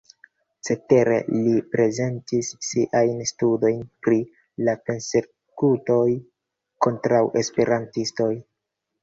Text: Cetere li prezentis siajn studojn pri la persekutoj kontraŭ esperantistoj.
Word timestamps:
Cetere 0.67 1.17
li 1.33 1.51
prezentis 1.75 2.49
siajn 2.67 3.19
studojn 3.33 3.83
pri 4.07 4.17
la 4.69 4.75
persekutoj 4.89 6.09
kontraŭ 6.87 7.23
esperantistoj. 7.45 8.33